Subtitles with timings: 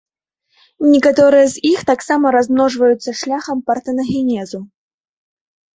[0.93, 4.59] Некаторыя з іх таксама размножваюцца шляхам партэнагенезу.